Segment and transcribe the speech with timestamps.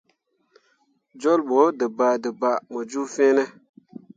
[1.21, 3.43] Jolɓo dǝbaadǝbaa mu ju fine.